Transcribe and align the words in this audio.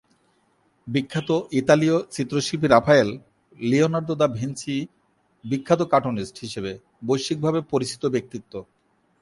বিখ্যাত 0.87 1.29
ইতালীয় 1.59 1.97
চিত্রশিল্পী 2.15 2.67
রাফায়েল, 2.67 3.09
লিওনার্দো 3.59 4.13
দ্য 4.21 4.27
ভিঞ্চি 4.37 4.75
বিখ্যাত 5.45 5.81
কার্টুনিস্ট 5.93 6.35
হিসেবে 6.45 6.71
বৈশ্বিকভাবে 7.07 7.59
পরিচিত 7.71 8.03
ব্যক্তিত্ব। 8.15 8.53